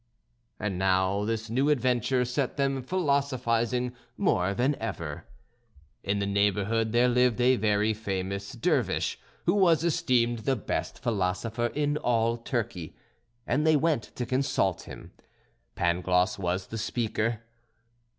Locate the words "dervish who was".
8.53-9.83